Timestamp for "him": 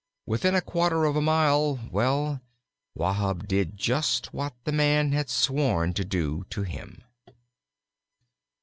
6.63-7.03